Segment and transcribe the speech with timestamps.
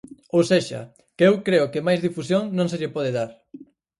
[0.35, 0.81] Ou sexa,
[1.17, 3.31] que eu creo que máis difusión non se lle pode dar.